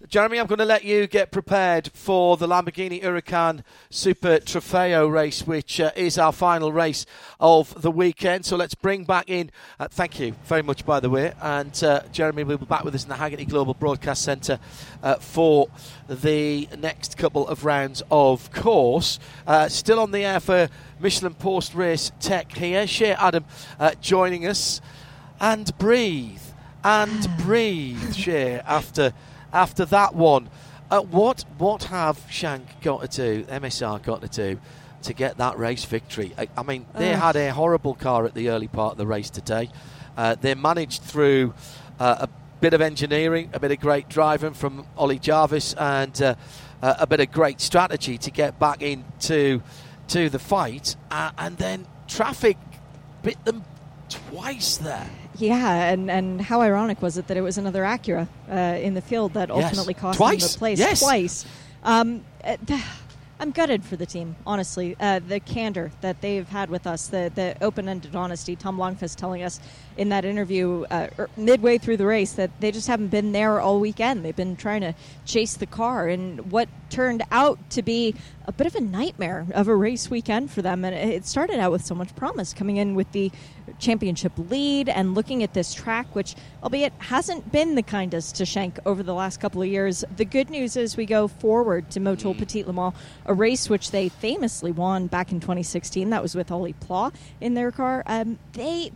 Jeremy, 0.09 0.41
I'm 0.41 0.47
going 0.47 0.59
to 0.59 0.65
let 0.65 0.83
you 0.83 1.07
get 1.07 1.31
prepared 1.31 1.91
for 1.95 2.37
the 2.37 2.49
Lamborghini 2.49 3.03
Huracan 3.03 3.63
Super 3.89 4.39
Trofeo 4.39 5.11
race, 5.11 5.47
which 5.47 5.81
uh, 5.81 5.93
is 5.95 6.19
our 6.19 6.33
final 6.33 6.73
race 6.73 7.07
of 7.39 7.81
the 7.83 7.91
weekend. 7.91 8.47
So 8.47 8.57
let's 8.57 8.75
bring 8.75 9.05
back 9.05 9.31
in. 9.31 9.53
Uh, 9.79 9.87
thank 9.89 10.19
you 10.19 10.35
very 10.45 10.63
much, 10.63 10.85
by 10.85 10.99
the 10.99 11.09
way, 11.09 11.33
and 11.41 11.85
uh, 11.85 12.03
Jeremy 12.11 12.43
will 12.43 12.59
be 12.59 12.67
back 12.67 12.83
with 12.83 12.97
us 12.97 13.05
in 13.05 13.09
the 13.09 13.15
Hagerty 13.15 13.49
Global 13.49 13.75
Broadcast 13.75 14.23
Centre 14.23 14.59
uh, 15.05 15.17
for 15.17 15.69
the 16.09 16.69
next 16.77 17.17
couple 17.17 17.47
of 17.47 17.65
rounds. 17.65 18.03
Of 18.11 18.51
course, 18.51 19.21
still 19.69 20.01
on 20.01 20.11
the 20.11 20.25
air 20.25 20.41
for 20.41 20.69
Michelin 20.99 21.35
Post 21.35 21.75
Race 21.75 22.11
Tech 22.19 22.53
here. 22.53 22.89
Shea 22.89 23.13
Adam 23.13 23.45
joining 24.01 24.45
us 24.45 24.81
and 25.41 25.77
breathe 25.79 26.41
and 26.85 27.29
breathe, 27.39 28.15
Shea, 28.15 28.61
after 28.61 29.13
after 29.53 29.85
that 29.87 30.15
one. 30.15 30.49
Uh, 30.91 31.01
what 31.01 31.45
what 31.59 31.85
have 31.85 32.25
Shank 32.31 32.81
got 32.81 33.11
to 33.11 33.17
do? 33.17 33.45
MSR 33.45 34.03
got 34.03 34.23
to 34.23 34.29
do 34.29 34.61
to 35.03 35.13
get 35.13 35.37
that 35.37 35.59
race 35.59 35.85
victory? 35.85 36.33
I, 36.39 36.49
I 36.57 36.63
mean, 36.63 36.87
they 36.95 37.13
uh. 37.13 37.19
had 37.19 37.37
a 37.37 37.53
horrible 37.53 37.95
car 37.95 38.25
at 38.25 38.35
the 38.35 38.49
early 38.49 38.69
part 38.69 38.93
of 38.93 38.99
the 38.99 39.07
race 39.07 39.31
today. 39.31 39.69
Uh, 40.17 40.35
they 40.41 40.55
managed 40.55 41.03
through 41.03 41.55
uh, 42.01 42.27
a 42.27 42.29
bit 42.61 42.75
of 42.75 42.81
engineering, 42.81 43.51
a 43.53 43.61
bit 43.61 43.71
of 43.71 43.81
great 43.81 44.09
driving 44.09 44.55
from 44.55 44.87
Ollie 44.97 45.19
Jarvis, 45.19 45.75
and 45.75 46.21
uh, 46.23 46.35
uh, 46.83 46.95
a 46.99 47.07
bit 47.07 47.21
of 47.21 47.31
great 47.31 47.61
strategy 47.61 48.19
to 48.19 48.31
get 48.31 48.59
back 48.59 48.83
into 48.83 49.63
to 50.09 50.31
the 50.31 50.39
fight. 50.39 50.97
and 51.11 51.59
then 51.59 51.87
traffic 52.07 52.57
bit 53.23 53.45
them 53.45 53.63
twice 54.09 54.79
there. 54.79 55.11
Yeah, 55.39 55.91
and, 55.91 56.11
and 56.11 56.41
how 56.41 56.61
ironic 56.61 57.01
was 57.01 57.17
it 57.17 57.29
that 57.29 57.37
it 57.37 57.43
was 57.43 57.59
another 57.59 57.83
Acura 57.83 58.29
uh, 58.51 58.55
in 58.55 58.95
the 58.95 59.01
field 59.01 59.35
that 59.35 59.51
ultimately 59.51 59.95
yes. 59.95 60.01
cost 60.01 60.17
twice. 60.17 60.41
them 60.41 60.53
the 60.53 60.59
place 60.59 60.79
yes. 60.79 61.01
twice. 61.01 61.47
Um, 61.85 62.25
uh, 62.45 62.57
I'm 63.41 63.53
gutted 63.53 63.85
for 63.85 63.95
the 63.95 64.07
team, 64.07 64.35
honestly. 64.45 64.97
Uh, 64.99 65.21
the 65.21 65.39
candor 65.39 65.93
that 66.01 66.21
they've 66.21 66.49
had 66.49 66.71
with 66.71 66.89
us, 66.89 67.07
the, 67.07 67.31
the 67.33 67.57
open 67.61 67.89
ended 67.89 68.17
honesty. 68.17 68.57
Tom 68.57 68.79
Blomqvist 68.79 69.15
telling 69.15 69.45
us 69.45 69.61
in 69.97 70.09
that 70.09 70.25
interview 70.25 70.85
uh, 70.91 71.09
er, 71.17 71.31
midway 71.37 71.79
through 71.79 71.99
the 71.99 72.07
race 72.07 72.33
that 72.33 72.51
they 72.61 72.73
just 72.73 72.89
haven't 72.89 73.09
been 73.09 73.31
there 73.31 73.61
all 73.61 73.79
weekend. 73.79 74.25
They've 74.25 74.35
been 74.35 74.57
trying 74.57 74.81
to 74.81 74.93
chase 75.25 75.55
the 75.55 75.67
car, 75.67 76.09
and 76.09 76.51
what 76.51 76.69
turned 76.91 77.23
out 77.31 77.59
to 77.71 77.83
be 77.83 78.17
a 78.49 78.53
bit 78.53 78.67
of 78.67 78.75
a 78.75 78.81
nightmare 78.81 79.47
of 79.53 79.69
a 79.69 79.77
race 79.77 80.09
weekend 80.09 80.51
for 80.51 80.63
them. 80.63 80.83
And 80.83 80.95
it 80.95 81.27
started 81.27 81.61
out 81.61 81.71
with 81.71 81.85
so 81.85 81.95
much 81.95 82.17
promise 82.17 82.55
coming 82.55 82.79
in 82.79 82.95
with 82.95 83.13
the 83.13 83.31
championship 83.79 84.33
lead 84.39 84.89
and 84.89 85.15
looking 85.15 85.43
at 85.43 85.53
this 85.53 85.75
track, 85.75 86.15
which, 86.15 86.35
albeit 86.63 86.95
hasn't 86.99 87.53
been 87.53 87.75
the 87.75 87.83
kindest 87.83 88.37
to 88.37 88.47
Shank 88.47 88.79
over 88.87 89.03
the 89.03 89.13
last 89.13 89.39
couple 89.39 89.61
of 89.61 89.69
years. 89.69 90.03
The 90.17 90.25
good 90.25 90.49
news 90.49 90.77
is 90.77 90.97
we 90.97 91.05
go 91.05 91.29
forward 91.29 91.91
to 91.91 92.01
Motul 92.01 92.35
mm. 92.35 92.39
Petit 92.39 92.65
Le 92.65 92.73
Mans, 92.73 92.95
a 93.27 93.35
race 93.35 93.69
which 93.69 93.91
they 93.91 94.09
famously 94.09 94.73
won 94.73 95.09
back 95.09 95.31
in 95.31 95.41
2016. 95.41 96.09
That 96.09 96.23
was 96.23 96.35
with 96.35 96.51
Ollie 96.51 96.73
Pla 96.73 97.11
in 97.43 97.53
their 97.53 97.71
car. 97.71 98.03
Um, 98.07 98.39
they 98.55 98.93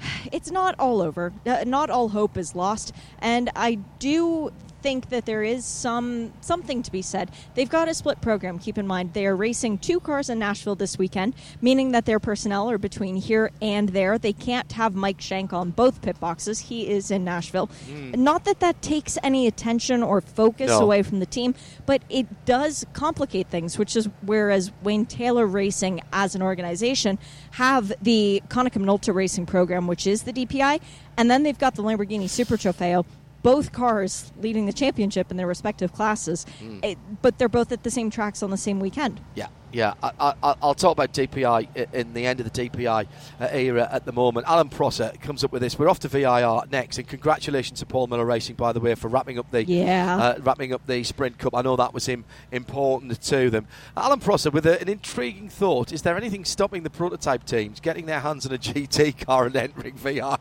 it's 0.32 0.50
not 0.50 0.74
all 0.80 1.00
over. 1.00 1.32
Uh, 1.46 1.62
not 1.64 1.88
all 1.88 2.08
hope 2.08 2.36
is 2.36 2.56
lost. 2.56 2.92
And 3.20 3.48
I 3.54 3.76
do 4.00 4.52
think 4.82 5.10
that 5.10 5.26
there 5.26 5.42
is 5.42 5.64
some 5.64 6.32
something 6.40 6.82
to 6.82 6.92
be 6.92 7.02
said. 7.02 7.30
They've 7.54 7.68
got 7.68 7.88
a 7.88 7.94
split 7.94 8.20
program. 8.20 8.58
Keep 8.58 8.78
in 8.78 8.86
mind 8.86 9.12
they 9.12 9.26
are 9.26 9.36
racing 9.36 9.78
two 9.78 10.00
cars 10.00 10.28
in 10.28 10.38
Nashville 10.38 10.74
this 10.74 10.98
weekend, 10.98 11.34
meaning 11.60 11.92
that 11.92 12.04
their 12.06 12.20
personnel 12.20 12.70
are 12.70 12.78
between 12.78 13.16
here 13.16 13.50
and 13.60 13.90
there. 13.90 14.18
They 14.18 14.32
can't 14.32 14.72
have 14.72 14.94
Mike 14.94 15.20
Shank 15.20 15.52
on 15.52 15.70
both 15.70 16.02
pit 16.02 16.18
boxes. 16.20 16.58
He 16.60 16.88
is 16.88 17.10
in 17.10 17.24
Nashville. 17.24 17.68
Mm. 17.88 18.16
Not 18.16 18.44
that 18.44 18.60
that 18.60 18.80
takes 18.82 19.18
any 19.22 19.46
attention 19.46 20.02
or 20.02 20.20
focus 20.20 20.68
no. 20.68 20.80
away 20.80 21.02
from 21.02 21.20
the 21.20 21.26
team, 21.26 21.54
but 21.86 22.02
it 22.08 22.44
does 22.44 22.86
complicate 22.92 23.48
things. 23.48 23.78
Which 23.78 23.96
is 23.96 24.08
whereas 24.22 24.72
Wayne 24.82 25.06
Taylor 25.06 25.46
Racing 25.46 26.02
as 26.12 26.34
an 26.34 26.42
organization 26.42 27.18
have 27.52 27.92
the 28.02 28.42
Konica 28.48 28.82
Minolta 28.82 29.14
Racing 29.14 29.46
program, 29.46 29.86
which 29.86 30.06
is 30.06 30.22
the 30.22 30.32
DPI, 30.32 30.80
and 31.16 31.30
then 31.30 31.42
they've 31.42 31.58
got 31.58 31.74
the 31.74 31.82
Lamborghini 31.82 32.28
Super 32.28 32.56
Trofeo 32.56 33.04
both 33.42 33.72
cars 33.72 34.32
leading 34.40 34.66
the 34.66 34.72
championship 34.72 35.30
in 35.30 35.36
their 35.36 35.46
respective 35.46 35.92
classes, 35.92 36.44
Hmm. 36.60 36.80
it, 36.82 36.98
but 37.22 37.38
they're 37.38 37.48
both 37.48 37.70
at 37.72 37.82
the 37.84 37.90
same 37.90 38.10
tracks 38.10 38.42
on 38.42 38.50
the 38.50 38.56
same 38.56 38.80
weekend. 38.80 39.20
Yeah, 39.34 39.46
yeah. 39.72 39.94
I, 40.02 40.34
I, 40.42 40.54
I'll 40.62 40.74
talk 40.74 40.92
about 40.92 41.12
DPI 41.12 41.92
in 41.94 42.12
the 42.14 42.26
end 42.26 42.40
of 42.40 42.50
the 42.50 42.68
DPI 42.68 43.06
uh, 43.40 43.48
era 43.52 43.88
at 43.90 44.04
the 44.04 44.12
moment. 44.12 44.46
Alan 44.48 44.68
Prosser 44.68 45.12
comes 45.20 45.44
up 45.44 45.52
with 45.52 45.62
this. 45.62 45.78
We're 45.78 45.88
off 45.88 45.98
to 46.00 46.08
VIR 46.08 46.62
next, 46.70 46.98
and 46.98 47.06
congratulations 47.06 47.78
to 47.80 47.86
Paul 47.86 48.06
Miller 48.06 48.24
Racing, 48.24 48.56
by 48.56 48.72
the 48.72 48.80
way, 48.80 48.94
for 48.94 49.08
wrapping 49.08 49.38
up 49.38 49.50
the 49.50 49.64
Yeah. 49.64 50.16
uh, 50.16 50.38
wrapping 50.40 50.72
up 50.72 50.86
the 50.86 51.02
Sprint 51.04 51.38
Cup. 51.38 51.54
I 51.54 51.62
know 51.62 51.76
that 51.76 51.92
was 51.94 52.06
him 52.06 52.24
important 52.52 53.20
to 53.22 53.50
them. 53.50 53.66
Alan 53.96 54.20
Prosser 54.20 54.50
with 54.50 54.66
a, 54.66 54.80
an 54.80 54.88
intriguing 54.88 55.48
thought: 55.48 55.92
Is 55.92 56.02
there 56.02 56.16
anything 56.16 56.44
stopping 56.44 56.82
the 56.82 56.90
prototype 56.90 57.44
teams 57.44 57.80
getting 57.80 58.06
their 58.06 58.20
hands 58.20 58.46
on 58.46 58.52
a 58.52 58.58
GT 58.58 59.24
car 59.26 59.46
and 59.46 59.56
entering 59.56 59.94
VIR? 59.96 60.38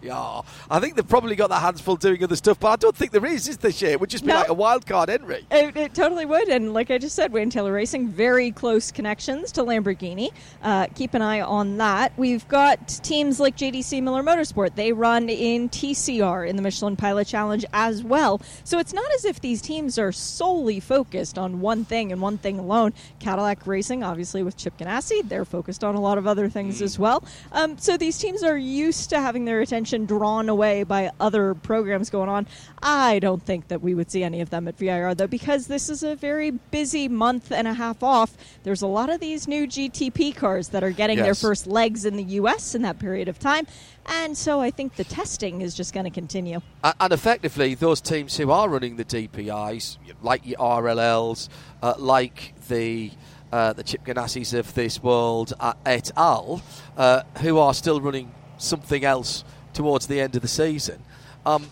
I 0.70 0.80
think 0.80 0.96
they've 0.96 1.08
probably 1.08 1.36
got 1.36 1.50
their 1.50 1.60
hands 1.60 1.82
full 1.82 1.96
doing 1.98 2.24
other 2.24 2.36
stuff, 2.36 2.60
but 2.60 2.68
I 2.70 2.76
don't 2.76 2.96
think 2.96 3.12
there 3.12 3.26
is. 3.26 3.48
Is 3.48 3.58
this 3.58 3.82
year? 3.82 3.92
It 3.92 4.00
would 4.00 4.10
just 4.10 4.24
be 4.24 4.30
No. 4.30 4.40
like 4.40 4.50
a 4.50 4.54
wild 4.54 4.86
card 4.86 5.10
entry. 5.10 5.46
It, 5.52 5.76
it 5.78 5.94
totally 5.94 6.26
would, 6.26 6.48
and 6.50 6.74
like 6.74 6.92
I 6.92 6.98
just 6.98 7.16
said, 7.16 7.32
Wayne 7.32 7.50
Taylor 7.50 7.72
Racing 7.72 8.08
very 8.10 8.52
close 8.52 8.92
connections 9.18 9.52
to 9.52 9.64
Lamborghini. 9.64 10.30
Uh, 10.62 10.86
keep 10.94 11.16
an 11.16 11.24
eye 11.24 11.42
on 11.42 11.78
that. 11.78 12.14
We've 12.18 12.48
got 12.48 12.88
teams 13.02 13.40
like 13.40 13.58
JDC 13.58 14.04
Miller 14.04 14.22
Motorsport. 14.22 14.76
They 14.76 14.94
run 14.94 15.28
in 15.28 15.70
TCR 15.70 16.48
in 16.48 16.56
the 16.56 16.62
Michelin 16.62 16.96
Pilot 16.96 17.26
Challenge 17.26 17.66
as 17.74 18.04
well. 18.04 18.40
So 18.64 18.78
it's 18.78 18.94
not 18.94 19.12
as 19.16 19.26
if 19.26 19.42
these 19.42 19.62
teams 19.62 19.98
are 19.98 20.12
solely 20.12 20.80
focused 20.80 21.40
on 21.40 21.62
one 21.62 21.84
thing 21.84 22.12
and 22.12 22.22
one 22.22 22.38
thing 22.38 22.60
alone. 22.60 22.94
Cadillac 23.20 23.66
Racing, 23.66 24.04
obviously 24.04 24.44
with 24.44 24.56
Chip 24.56 24.78
Ganassi, 24.78 25.28
they're 25.28 25.46
focused 25.46 25.84
on 25.84 25.96
a 25.96 26.02
lot 26.02 26.20
of 26.20 26.28
other 26.28 26.48
things 26.48 26.80
as 26.84 27.00
well. 27.00 27.24
Um, 27.54 27.80
so 27.80 27.98
these 27.98 28.20
teams 28.20 28.44
are 28.44 28.58
used 28.58 29.10
to 29.10 29.20
having 29.20 29.46
their 29.46 29.62
attention 29.62 30.06
drawn 30.06 30.48
away 30.48 30.84
by 30.84 31.10
other 31.20 31.56
programs 31.56 32.12
going 32.12 32.30
on. 32.30 32.46
I 32.84 33.18
don't 33.18 33.42
think 33.42 33.70
that 33.70 33.82
we 33.82 33.96
would 33.96 34.12
see 34.12 34.24
any 34.24 34.42
of 34.42 34.52
them 34.52 34.68
at 34.68 34.78
VIR 34.78 35.16
though, 35.16 35.26
because 35.26 35.66
this 35.66 35.90
is 35.90 36.04
a 36.04 36.16
very 36.16 36.52
busy 36.52 37.08
month 37.08 37.52
and 37.52 37.68
a 37.68 37.74
half 37.74 38.04
off. 38.04 38.38
There's 38.64 38.82
a 38.84 38.88
lot 38.88 39.07
of 39.10 39.20
these 39.20 39.48
new 39.48 39.68
GTP 39.68 40.36
cars 40.36 40.70
that 40.70 40.84
are 40.84 40.92
getting 40.92 41.18
their 41.18 41.36
first 41.36 41.68
legs 41.68 42.06
in 42.06 42.16
the 42.16 42.24
US 42.24 42.76
in 42.76 42.82
that 42.84 43.00
period 43.00 43.28
of 43.28 43.40
time. 43.40 43.68
And 44.06 44.38
so 44.38 44.62
I 44.62 44.72
think 44.72 44.96
the 44.96 45.04
testing 45.04 45.62
is 45.62 45.76
just 45.76 45.94
going 45.94 46.06
to 46.06 46.10
continue. 46.10 46.62
And 46.84 47.14
effectively, 47.14 47.76
those 47.76 48.02
teams 48.02 48.38
who 48.38 48.52
are 48.52 48.70
running 48.70 48.96
the 48.96 49.06
DPIs, 49.06 49.98
like 50.22 50.46
your 50.46 50.58
RLLs, 50.58 51.50
uh, 51.82 51.94
like 51.98 52.54
the 52.68 53.12
uh, 53.52 53.72
the 53.72 53.84
Chip 53.84 54.04
Ganassis 54.04 54.58
of 54.58 54.74
this 54.74 55.02
world, 55.02 55.54
uh, 55.60 55.74
et 55.86 56.12
al., 56.18 56.62
uh, 56.98 57.24
who 57.40 57.58
are 57.58 57.74
still 57.74 58.02
running 58.02 58.30
something 58.58 59.06
else 59.06 59.46
towards 59.74 60.08
the 60.08 60.20
end 60.20 60.36
of 60.36 60.42
the 60.42 60.50
season, 60.50 61.02
um, 61.46 61.66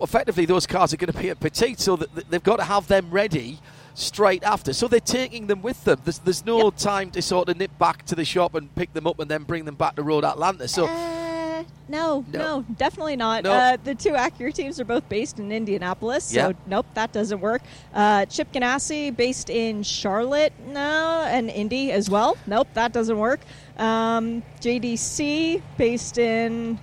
effectively 0.00 0.46
those 0.46 0.68
cars 0.68 0.92
are 0.92 0.96
going 0.96 1.12
to 1.12 1.18
be 1.18 1.30
at 1.30 1.40
Petit, 1.40 1.74
so 1.78 1.96
that 1.96 2.14
that 2.14 2.30
they've 2.30 2.42
got 2.42 2.56
to 2.56 2.64
have 2.64 2.86
them 2.86 3.10
ready 3.10 3.58
straight 4.00 4.42
after. 4.44 4.72
So 4.72 4.88
they're 4.88 5.00
taking 5.00 5.46
them 5.46 5.62
with 5.62 5.84
them. 5.84 6.00
There's, 6.04 6.18
there's 6.18 6.44
no 6.44 6.64
Yep. 6.64 6.76
time 6.76 7.10
to 7.12 7.22
sort 7.22 7.48
of 7.48 7.58
nip 7.58 7.76
back 7.78 8.04
to 8.06 8.14
the 8.14 8.24
shop 8.24 8.54
and 8.54 8.74
pick 8.74 8.92
them 8.92 9.06
up 9.06 9.18
and 9.20 9.30
then 9.30 9.42
bring 9.44 9.64
them 9.64 9.74
back 9.76 9.96
to 9.96 10.02
Road 10.02 10.24
Atlanta. 10.24 10.66
So. 10.68 10.86
Uh, 10.86 11.64
no, 11.88 12.24
No. 12.32 12.38
no, 12.38 12.64
definitely 12.78 13.16
not. 13.16 13.44
No. 13.44 13.52
Uh, 13.52 13.76
the 13.82 13.94
two 13.94 14.10
Acura 14.12 14.54
teams 14.54 14.80
are 14.80 14.84
both 14.84 15.06
based 15.08 15.38
in 15.38 15.52
Indianapolis, 15.52 16.24
so 16.24 16.48
Yeah. 16.48 16.52
nope, 16.66 16.86
that 16.94 17.12
doesn't 17.12 17.40
work. 17.40 17.62
Uh, 17.92 18.24
Chip 18.26 18.50
Ganassi 18.52 19.14
based 19.14 19.50
in 19.50 19.82
Charlotte, 19.82 20.52
no, 20.68 21.24
and 21.28 21.50
Indy 21.50 21.92
as 21.92 22.08
well. 22.08 22.36
Nope, 22.46 22.68
that 22.74 22.92
doesn't 22.92 23.18
work. 23.18 23.40
Um, 23.78 24.42
JDC 24.60 25.60
based 25.76 26.16
in. 26.18 26.78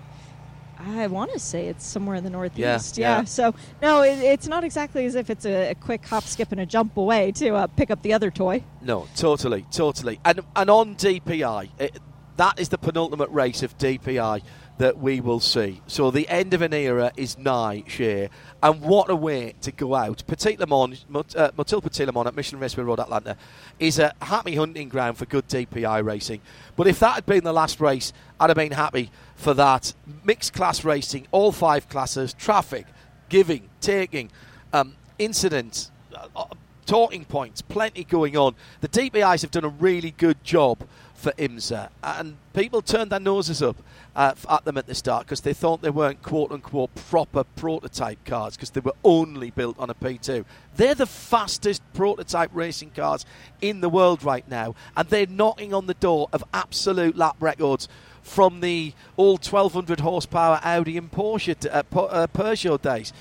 I 0.87 1.07
want 1.07 1.31
to 1.33 1.39
say 1.39 1.67
it's 1.67 1.85
somewhere 1.85 2.15
in 2.15 2.23
the 2.23 2.29
northeast. 2.29 2.97
yeah. 2.97 3.19
yeah. 3.19 3.23
So 3.25 3.53
no, 3.81 4.01
it, 4.01 4.19
it's 4.19 4.47
not 4.47 4.63
exactly 4.63 5.05
as 5.05 5.15
if 5.15 5.29
it's 5.29 5.45
a, 5.45 5.71
a 5.71 5.75
quick 5.75 6.05
hop, 6.05 6.23
skip, 6.23 6.51
and 6.51 6.61
a 6.61 6.65
jump 6.65 6.97
away 6.97 7.31
to 7.33 7.55
uh, 7.55 7.67
pick 7.67 7.91
up 7.91 8.01
the 8.01 8.13
other 8.13 8.31
toy. 8.31 8.63
No, 8.81 9.07
totally, 9.15 9.65
totally. 9.71 10.19
And 10.23 10.41
and 10.55 10.69
on 10.69 10.95
DPI, 10.95 11.69
it, 11.79 11.99
that 12.37 12.59
is 12.59 12.69
the 12.69 12.77
penultimate 12.77 13.29
race 13.31 13.63
of 13.63 13.77
DPI 13.77 14.41
that 14.77 14.97
we 14.97 15.19
will 15.19 15.39
see. 15.39 15.81
So 15.87 16.11
the 16.11 16.27
end 16.29 16.53
of 16.53 16.61
an 16.61 16.73
era 16.73 17.11
is 17.17 17.37
nigh, 17.37 17.83
Shea. 17.87 18.29
And 18.61 18.81
what 18.81 19.09
a 19.09 19.15
way 19.15 19.55
to 19.61 19.71
go 19.71 19.95
out. 19.95 20.23
Petit 20.27 20.57
Le 20.57 20.67
Mans, 20.67 21.05
Mot- 21.09 21.35
uh, 21.35 21.51
Motul 21.57 21.81
Petit 21.81 22.03
at 22.03 22.35
Michelin 22.35 22.61
Raceway 22.61 22.83
Road 22.83 22.99
Atlanta 22.99 23.37
is 23.79 23.99
a 23.99 24.13
happy 24.21 24.55
hunting 24.55 24.89
ground 24.89 25.17
for 25.17 25.25
good 25.25 25.47
DPI 25.47 26.03
racing. 26.03 26.41
But 26.75 26.87
if 26.87 26.99
that 26.99 27.15
had 27.15 27.25
been 27.25 27.43
the 27.43 27.53
last 27.53 27.79
race, 27.79 28.13
I'd 28.39 28.49
have 28.49 28.57
been 28.57 28.71
happy 28.71 29.11
for 29.35 29.53
that. 29.55 29.93
Mixed 30.23 30.53
class 30.53 30.83
racing, 30.83 31.27
all 31.31 31.51
five 31.51 31.89
classes, 31.89 32.33
traffic, 32.33 32.85
giving, 33.29 33.69
taking, 33.81 34.29
um, 34.73 34.95
incidents, 35.17 35.91
uh, 36.15 36.27
uh, 36.35 36.45
talking 36.85 37.25
points, 37.25 37.61
plenty 37.61 38.03
going 38.03 38.37
on. 38.37 38.55
The 38.81 38.87
DPIs 38.87 39.41
have 39.41 39.51
done 39.51 39.65
a 39.65 39.69
really 39.69 40.11
good 40.11 40.43
job 40.43 40.87
for 41.17 41.31
IMSA, 41.31 41.89
and 42.03 42.37
people 42.53 42.81
turned 42.81 43.11
their 43.11 43.19
noses 43.19 43.63
up 43.63 43.75
uh, 44.15 44.35
at 44.49 44.65
them 44.65 44.77
at 44.77 44.85
the 44.85 44.93
start 44.93 45.25
because 45.25 45.41
they 45.41 45.53
thought 45.53 45.81
they 45.81 45.89
weren't 45.89 46.21
quote 46.21 46.51
unquote 46.51 46.93
proper 46.93 47.43
prototype 47.43 48.23
cars 48.23 48.55
because 48.55 48.69
they 48.69 48.81
were 48.81 48.93
only 49.03 49.49
built 49.49 49.77
on 49.79 49.89
a 49.89 49.95
P2. 49.95 50.45
They're 50.75 50.93
the 50.93 51.07
fastest 51.07 51.81
prototype 51.95 52.51
racing 52.53 52.91
cars 52.91 53.25
in 53.61 53.81
the 53.81 53.89
world 53.89 54.23
right 54.23 54.47
now, 54.47 54.75
and 54.95 55.09
they're 55.09 55.25
knocking 55.25 55.73
on 55.73 55.87
the 55.87 55.95
door 55.95 56.29
of 56.31 56.43
absolute 56.53 57.17
lap 57.17 57.35
records 57.39 57.89
from 58.21 58.59
the 58.59 58.93
all 59.15 59.37
1200 59.37 60.01
horsepower 60.01 60.59
Audi 60.63 60.97
and 60.97 61.11
Porsche 61.11 61.65
uh, 61.65 61.99
uh, 61.99 62.27
Peugeot 62.27 62.81
days. 62.81 63.11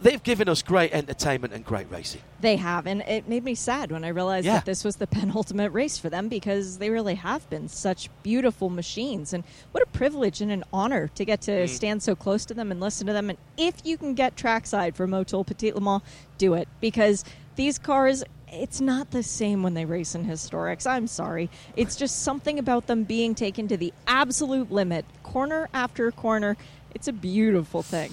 They've 0.00 0.22
given 0.22 0.48
us 0.48 0.62
great 0.62 0.92
entertainment 0.92 1.52
and 1.52 1.64
great 1.64 1.90
racing. 1.90 2.22
They 2.40 2.56
have, 2.56 2.86
and 2.86 3.02
it 3.02 3.28
made 3.28 3.44
me 3.44 3.54
sad 3.54 3.92
when 3.92 4.04
I 4.04 4.08
realized 4.08 4.46
Yeah. 4.46 4.54
that 4.54 4.64
this 4.64 4.82
was 4.82 4.96
the 4.96 5.06
penultimate 5.18 5.72
race 5.72 5.98
for 5.98 6.08
them 6.08 6.28
because 6.28 6.78
they 6.78 6.90
really 6.90 7.16
have 7.16 7.48
been 7.50 7.68
such 7.68 8.08
beautiful 8.22 8.70
machines. 8.70 9.32
And 9.32 9.44
what 9.72 9.82
a 9.82 9.86
privilege 9.86 10.40
and 10.40 10.50
an 10.50 10.64
honor 10.72 11.08
to 11.08 11.24
get 11.24 11.42
to 11.42 11.50
mm. 11.50 11.68
stand 11.68 12.02
so 12.02 12.14
close 12.14 12.44
to 12.46 12.54
them 12.54 12.70
and 12.70 12.80
listen 12.80 13.06
to 13.08 13.12
them. 13.12 13.28
And 13.28 13.38
if 13.58 13.74
you 13.84 13.98
can 13.98 14.14
get 14.14 14.36
trackside 14.36 14.96
for 14.96 15.06
Motul 15.06 15.46
Petit 15.46 15.72
Le 15.72 15.80
Mans, 15.80 16.02
do 16.38 16.54
it 16.54 16.68
because 16.80 17.24
these 17.56 17.78
cars. 17.78 18.24
It's 18.52 18.80
not 18.80 19.12
the 19.12 19.22
same 19.22 19.62
when 19.62 19.74
they 19.74 19.84
race 19.84 20.16
in 20.16 20.24
historics. 20.24 20.84
I'm 20.84 21.06
sorry. 21.06 21.48
It's 21.76 21.94
just 21.94 22.22
something 22.22 22.58
about 22.58 22.88
them 22.88 23.04
being 23.04 23.32
taken 23.32 23.68
to 23.68 23.76
the 23.76 23.94
absolute 24.08 24.72
limit, 24.72 25.04
corner 25.22 25.68
after 25.72 26.10
corner. 26.10 26.56
It's 26.92 27.06
a 27.06 27.12
beautiful 27.12 27.84
thing. 27.84 28.12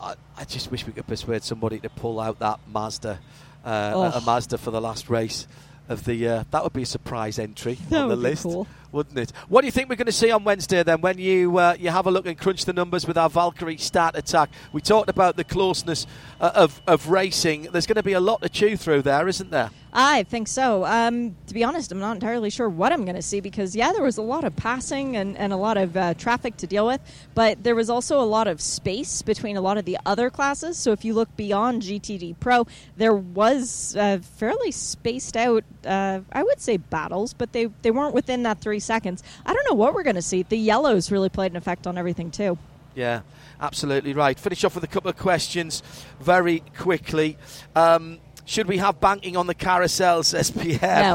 I, 0.00 0.14
I 0.36 0.44
just 0.44 0.70
wish 0.70 0.86
we 0.86 0.92
could 0.92 1.06
persuade 1.06 1.42
somebody 1.42 1.78
to 1.80 1.88
pull 1.88 2.20
out 2.20 2.38
that 2.40 2.60
Mazda, 2.72 3.18
uh, 3.64 3.92
Oh. 3.94 4.02
a, 4.02 4.20
Mazda 4.20 4.58
for 4.58 4.70
the 4.70 4.80
last 4.80 5.08
race 5.10 5.46
of 5.88 6.04
the 6.04 6.14
year. 6.14 6.44
That 6.50 6.62
would 6.64 6.72
be 6.72 6.82
a 6.82 6.86
surprise 6.86 7.38
entry 7.38 7.78
That 7.88 8.02
on 8.02 8.08
the 8.08 8.16
list, 8.16 8.42
cool. 8.44 8.66
Wouldn't 8.92 9.18
it? 9.18 9.32
What 9.48 9.62
do 9.62 9.66
you 9.66 9.72
think 9.72 9.88
we're 9.88 9.96
going 9.96 10.06
to 10.06 10.12
see 10.12 10.30
on 10.30 10.44
Wednesday 10.44 10.82
then? 10.82 11.00
When 11.00 11.18
you 11.18 11.58
uh, 11.58 11.76
you 11.78 11.90
have 11.90 12.06
a 12.06 12.10
look 12.10 12.26
and 12.26 12.38
crunch 12.38 12.64
the 12.64 12.72
numbers 12.72 13.06
with 13.06 13.16
our 13.16 13.30
Valkyrie 13.30 13.76
start 13.76 14.16
attack, 14.16 14.50
we 14.72 14.80
talked 14.80 15.10
about 15.10 15.36
the 15.36 15.44
closeness 15.44 16.06
uh, 16.40 16.52
of 16.54 16.80
of 16.86 17.08
racing. 17.08 17.68
There's 17.72 17.86
going 17.86 17.96
to 17.96 18.02
be 18.02 18.12
a 18.12 18.20
lot 18.20 18.42
to 18.42 18.48
chew 18.48 18.76
through 18.76 19.02
there, 19.02 19.28
isn't 19.28 19.50
there? 19.50 19.70
I 19.92 20.22
think 20.24 20.46
so. 20.46 20.84
Um, 20.84 21.36
to 21.48 21.54
be 21.54 21.64
honest, 21.64 21.90
I'm 21.90 21.98
not 21.98 22.12
entirely 22.12 22.50
sure 22.50 22.68
what 22.68 22.92
I'm 22.92 23.04
going 23.04 23.16
to 23.16 23.22
see 23.22 23.40
because, 23.40 23.74
yeah, 23.74 23.92
there 23.92 24.02
was 24.02 24.18
a 24.18 24.22
lot 24.22 24.44
of 24.44 24.54
passing 24.54 25.16
and, 25.16 25.36
and 25.36 25.52
a 25.52 25.56
lot 25.56 25.76
of 25.76 25.96
uh, 25.96 26.14
traffic 26.14 26.56
to 26.58 26.66
deal 26.66 26.86
with, 26.86 27.00
but 27.34 27.64
there 27.64 27.74
was 27.74 27.90
also 27.90 28.20
a 28.20 28.22
lot 28.22 28.46
of 28.46 28.60
space 28.60 29.22
between 29.22 29.56
a 29.56 29.60
lot 29.60 29.78
of 29.78 29.84
the 29.84 29.98
other 30.06 30.30
classes. 30.30 30.78
So 30.78 30.92
if 30.92 31.04
you 31.04 31.14
look 31.14 31.34
beyond 31.36 31.82
GTD 31.82 32.38
Pro, 32.38 32.66
there 32.96 33.14
was 33.14 33.96
uh, 33.96 34.18
fairly 34.36 34.70
spaced 34.70 35.36
out, 35.36 35.64
uh, 35.84 36.20
I 36.32 36.44
would 36.44 36.60
say, 36.60 36.76
battles, 36.76 37.34
but 37.34 37.52
they, 37.52 37.66
they 37.82 37.90
weren't 37.90 38.14
within 38.14 38.44
that 38.44 38.60
three 38.60 38.79
seconds. 38.80 39.22
I 39.46 39.52
don't 39.52 39.66
know 39.68 39.76
what 39.76 39.94
we're 39.94 40.02
going 40.02 40.16
to 40.16 40.22
see. 40.22 40.42
The 40.42 40.58
yellows 40.58 41.10
really 41.10 41.28
played 41.28 41.52
an 41.52 41.56
effect 41.56 41.86
on 41.86 41.96
everything, 41.96 42.30
too. 42.30 42.58
Yeah, 42.94 43.20
absolutely 43.60 44.14
right. 44.14 44.38
Finish 44.38 44.64
off 44.64 44.74
with 44.74 44.84
a 44.84 44.88
couple 44.88 45.10
of 45.10 45.16
questions 45.16 45.82
very 46.20 46.62
quickly. 46.76 47.36
Um, 47.76 48.18
should 48.50 48.66
we 48.66 48.78
have 48.78 48.98
banking 49.00 49.36
on 49.36 49.46
the 49.46 49.54
carousel? 49.54 50.24
Says 50.24 50.50
Pierre 50.62 51.14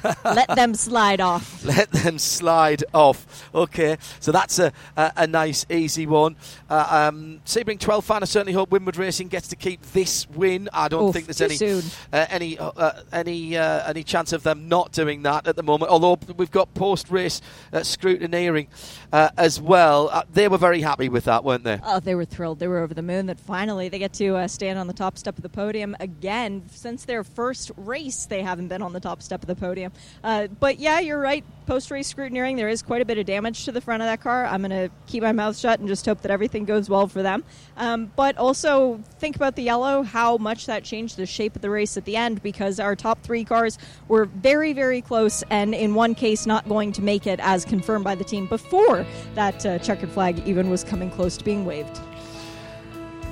Let 0.24 0.48
them 0.54 0.74
slide 0.74 1.20
off. 1.20 1.64
let 1.64 1.90
them 1.90 2.18
slide 2.18 2.84
off. 2.94 3.48
Okay, 3.52 3.96
so 4.20 4.30
that's 4.30 4.60
a, 4.60 4.72
a, 4.96 5.12
a 5.16 5.26
nice, 5.26 5.66
easy 5.68 6.06
one. 6.06 6.36
Uh, 6.70 7.08
um, 7.08 7.40
Sebring 7.44 7.80
12 7.80 8.04
fan, 8.04 8.22
I 8.22 8.26
certainly 8.26 8.52
hope 8.52 8.70
Winward 8.70 8.96
Racing 8.96 9.26
gets 9.28 9.48
to 9.48 9.56
keep 9.56 9.82
this 9.92 10.28
win. 10.30 10.68
I 10.72 10.86
don't 10.86 11.08
Oof, 11.08 11.12
think 11.12 11.26
there's 11.26 11.40
any 11.40 11.82
uh, 12.12 12.26
any 12.30 12.58
uh, 12.58 12.92
any 13.12 13.56
uh, 13.56 13.88
any 13.88 14.04
chance 14.04 14.32
of 14.32 14.44
them 14.44 14.68
not 14.68 14.92
doing 14.92 15.22
that 15.22 15.48
at 15.48 15.56
the 15.56 15.62
moment. 15.62 15.90
Although 15.90 16.18
we've 16.36 16.50
got 16.50 16.72
post 16.74 17.10
race 17.10 17.40
uh, 17.72 17.78
scrutineering 17.78 18.68
uh, 19.12 19.30
as 19.36 19.60
well. 19.60 20.08
Uh, 20.12 20.22
they 20.32 20.48
were 20.48 20.58
very 20.58 20.80
happy 20.80 21.08
with 21.08 21.24
that, 21.24 21.42
weren't 21.42 21.64
they? 21.64 21.80
Oh, 21.82 22.00
they 22.00 22.14
were 22.14 22.24
thrilled. 22.24 22.58
They 22.60 22.68
were 22.68 22.78
over 22.78 22.94
the 22.94 23.02
moon 23.02 23.26
that 23.26 23.40
finally 23.40 23.88
they 23.88 23.98
get 23.98 24.12
to 24.14 24.36
uh, 24.36 24.48
stand 24.48 24.78
on 24.78 24.86
the 24.86 24.92
top 24.92 25.18
step 25.18 25.36
of 25.36 25.42
the 25.42 25.48
podium 25.48 25.95
again. 26.00 26.64
Since 26.70 27.04
their 27.04 27.24
first 27.24 27.70
race, 27.76 28.26
they 28.26 28.42
haven't 28.42 28.68
been 28.68 28.82
on 28.82 28.92
the 28.92 29.00
top 29.00 29.22
step 29.22 29.42
of 29.42 29.46
the 29.46 29.56
podium. 29.56 29.92
Uh, 30.22 30.46
but 30.46 30.78
yeah, 30.78 31.00
you're 31.00 31.20
right. 31.20 31.44
Post 31.66 31.90
race 31.90 32.12
scrutineering, 32.12 32.56
there 32.56 32.68
is 32.68 32.80
quite 32.80 33.02
a 33.02 33.04
bit 33.04 33.18
of 33.18 33.26
damage 33.26 33.64
to 33.64 33.72
the 33.72 33.80
front 33.80 34.02
of 34.02 34.06
that 34.06 34.20
car. 34.20 34.46
I'm 34.46 34.62
going 34.62 34.70
to 34.70 34.88
keep 35.06 35.22
my 35.22 35.32
mouth 35.32 35.56
shut 35.58 35.80
and 35.80 35.88
just 35.88 36.06
hope 36.06 36.20
that 36.22 36.30
everything 36.30 36.64
goes 36.64 36.88
well 36.88 37.08
for 37.08 37.22
them. 37.22 37.42
Um, 37.76 38.12
but 38.14 38.36
also 38.38 39.02
think 39.18 39.34
about 39.34 39.56
the 39.56 39.62
yellow, 39.62 40.02
how 40.02 40.36
much 40.36 40.66
that 40.66 40.84
changed 40.84 41.16
the 41.16 41.26
shape 41.26 41.56
of 41.56 41.62
the 41.62 41.70
race 41.70 41.96
at 41.96 42.04
the 42.04 42.16
end 42.16 42.42
because 42.42 42.78
our 42.78 42.94
top 42.94 43.22
three 43.22 43.44
cars 43.44 43.78
were 44.06 44.26
very, 44.26 44.72
very 44.72 45.02
close, 45.02 45.42
and 45.50 45.74
in 45.74 45.94
one 45.94 46.14
case, 46.14 46.46
not 46.46 46.68
going 46.68 46.92
to 46.92 47.02
make 47.02 47.26
it 47.26 47.40
as 47.40 47.64
confirmed 47.64 48.04
by 48.04 48.14
the 48.14 48.24
team 48.24 48.46
before 48.46 49.04
that 49.34 49.66
uh, 49.66 49.78
checkered 49.80 50.10
flag 50.10 50.46
even 50.46 50.70
was 50.70 50.84
coming 50.84 51.10
close 51.10 51.36
to 51.36 51.44
being 51.44 51.64
waved. 51.64 52.00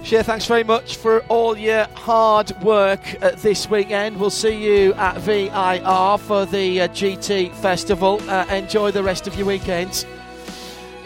Shea, 0.04 0.22
thanks 0.22 0.44
very 0.44 0.64
much 0.64 0.98
for 0.98 1.20
all 1.28 1.56
your 1.56 1.84
hard 1.94 2.50
work 2.62 3.00
uh, 3.22 3.30
this 3.36 3.70
weekend. 3.70 4.20
We'll 4.20 4.28
see 4.28 4.62
you 4.62 4.92
at 4.94 5.16
VIR 5.16 6.18
for 6.18 6.44
the 6.44 6.82
uh, 6.82 6.88
GT 6.88 7.50
Festival. 7.54 8.20
Uh, 8.28 8.44
enjoy 8.50 8.90
the 8.90 9.02
rest 9.02 9.26
of 9.26 9.34
your 9.34 9.46
weekend. 9.46 10.04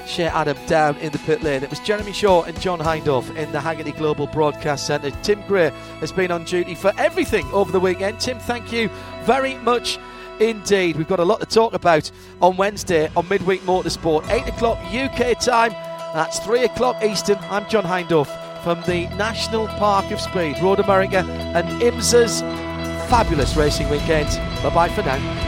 Shea 0.05 0.25
Adam 0.25 0.57
down 0.67 0.97
in 0.97 1.12
the 1.12 1.21
pit 1.21 1.45
lane. 1.45 1.62
It 1.62 1.71
was 1.71 1.78
Jeremy 1.78 2.12
Shaw 2.12 2.43
and 2.43 2.61
John 2.61 2.81
Hindhaugh 2.81 3.37
in 3.37 3.52
the 3.52 3.61
Hagerty 3.61 3.97
Global 3.97 4.26
Broadcast 4.26 4.88
Centre. 4.88 5.12
Tim 5.23 5.43
Greer 5.47 5.71
has 6.00 6.11
been 6.11 6.33
on 6.33 6.43
duty 6.43 6.75
for 6.75 6.93
everything 6.99 7.47
over 7.52 7.71
the 7.71 7.78
weekend. 7.78 8.19
Tim, 8.19 8.40
thank 8.40 8.73
you 8.73 8.90
very 9.23 9.55
much 9.59 10.00
indeed. 10.40 10.97
We've 10.97 11.07
got 11.07 11.21
a 11.21 11.25
lot 11.25 11.38
to 11.38 11.47
talk 11.47 11.73
about 11.73 12.11
on 12.43 12.57
Wednesday 12.57 13.09
on 13.17 13.28
Midweek 13.28 13.61
Motorsport. 13.61 14.28
8 14.28 14.49
o'clock 14.49 14.78
UK 14.93 15.38
time. 15.38 15.71
That's 16.14 16.40
3 16.40 16.64
o'clock 16.64 17.00
Eastern. 17.05 17.38
I'm 17.43 17.69
John 17.69 17.85
Hindhaugh 17.85 18.48
from 18.62 18.81
the 18.83 19.07
National 19.17 19.67
Park 19.69 20.11
of 20.11 20.21
Speed, 20.21 20.61
Road 20.62 20.81
America, 20.81 21.19
and 21.55 21.67
IMSA's 21.81 22.41
fabulous 23.09 23.57
racing 23.57 23.88
weekend. 23.88 24.29
Bye 24.62 24.71
bye 24.75 24.88
for 24.88 25.03
now. 25.03 25.48